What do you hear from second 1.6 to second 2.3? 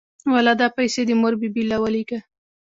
له ولېږه.